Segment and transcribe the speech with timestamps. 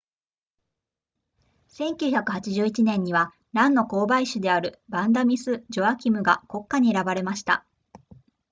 [1.77, 7.67] 1981年にはランの交配種であるヴァンダミスジョアキムが国花に選ばれました